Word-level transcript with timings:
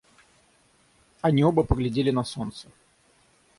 Они 1.21 1.43
оба 1.43 1.61
поглядели 1.63 2.09
на 2.09 2.23
солнце. 2.23 2.67